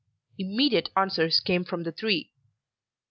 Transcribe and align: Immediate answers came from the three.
Immediate 0.39 0.89
answers 0.97 1.39
came 1.39 1.63
from 1.63 1.83
the 1.83 1.91
three. 1.91 2.31